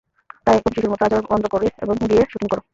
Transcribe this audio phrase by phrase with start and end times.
[0.45, 2.61] তাই এখন শিশুর মতো আচরণ বন্ধ করে, এবং গিয়ে শুটিং করো।